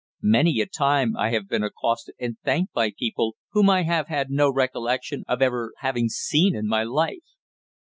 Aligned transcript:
Many 0.23 0.59
a 0.61 0.65
time 0.65 1.15
I 1.15 1.29
have 1.29 1.47
been 1.47 1.63
accosted 1.63 2.15
and 2.19 2.35
thanked 2.43 2.73
by 2.73 2.89
people 2.97 3.35
whom 3.51 3.69
I 3.69 3.83
have 3.83 4.07
had 4.07 4.31
no 4.31 4.51
recollection 4.51 5.23
of 5.27 5.43
ever 5.43 5.73
having 5.81 6.09
seen 6.09 6.55
in 6.55 6.65
my 6.67 6.81
life. 6.81 7.21